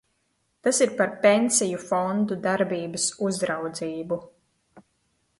Tas 0.67 0.77
ir 0.85 0.93
par 1.01 1.09
pensiju 1.25 1.81
fondu 1.89 2.37
darbības 2.45 3.05
uzraudzību. 3.27 4.19